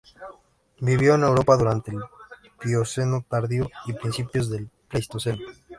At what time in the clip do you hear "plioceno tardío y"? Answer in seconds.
2.57-3.93